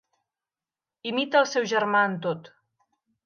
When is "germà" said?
1.73-2.01